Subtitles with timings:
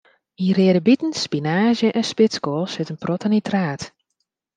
[0.43, 3.81] Yn reade biten, spinaazje en spitskoal sit in protte nitraat.